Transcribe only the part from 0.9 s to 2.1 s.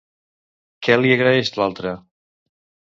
li agraeix l'altre?